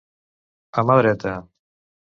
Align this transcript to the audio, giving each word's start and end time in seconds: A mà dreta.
A 0.83 0.85
mà 0.91 0.97
dreta. 1.03 1.37